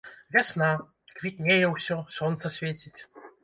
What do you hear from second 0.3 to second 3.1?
Вясна, квітнее ўсё, сонца свеціць.